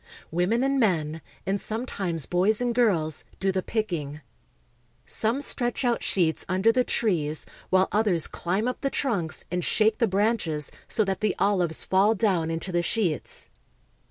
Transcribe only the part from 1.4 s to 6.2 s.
and sometimes boys and girls, do the picking. Some stretch out